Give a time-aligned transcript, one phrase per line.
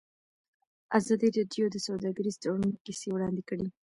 [0.97, 3.67] ازادي راډیو د سوداګریز تړونونه کیسې وړاندې کړي.